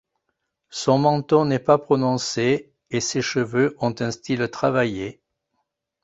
Son 0.71 0.97
menton 0.97 1.45
n'est 1.45 1.59
pas 1.59 1.77
prononcé 1.77 2.73
et 2.89 2.99
ses 2.99 3.21
cheveux 3.21 3.75
ont 3.79 3.93
un 3.99 4.09
style 4.09 4.49
travaillé. 4.49 5.21